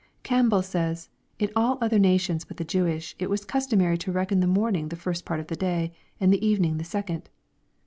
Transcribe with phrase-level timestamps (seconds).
[0.23, 4.39] Campbell says," In all other nations but the Jewish, it was cus tomary to reckon
[4.39, 7.29] the morning the first part of the day, and the evening the second.